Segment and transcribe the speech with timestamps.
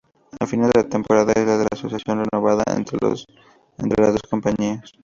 [0.39, 3.25] Al final de la temporada es de la asociación renovada entre las
[3.77, 4.91] dos compañías.